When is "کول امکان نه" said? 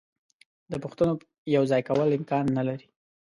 1.89-2.63